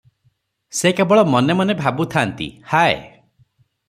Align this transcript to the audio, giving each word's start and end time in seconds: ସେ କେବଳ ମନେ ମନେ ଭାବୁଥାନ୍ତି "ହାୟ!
ସେ 0.77 0.91
କେବଳ 0.99 1.25
ମନେ 1.33 1.55
ମନେ 1.59 1.75
ଭାବୁଥାନ୍ତି 1.81 2.47
"ହାୟ! 2.73 2.97